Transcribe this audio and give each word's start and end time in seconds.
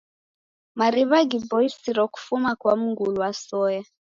Mariw'a 0.77 1.19
ghiboisiro 1.29 2.03
kufuma 2.13 2.51
kwa 2.61 2.73
mngulu 2.81 3.15
wa 3.21 3.31
soya. 3.45 3.83